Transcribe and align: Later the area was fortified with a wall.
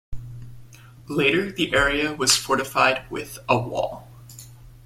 Later 1.09 1.51
the 1.51 1.75
area 1.75 2.11
was 2.13 2.35
fortified 2.35 3.05
with 3.11 3.37
a 3.47 3.55
wall. 3.59 4.07